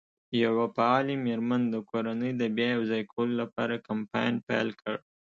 [0.43, 4.93] یوه فعالې مېرمن د کورنۍ د بیا یو ځای کولو لپاره کمپاین پیل کړ.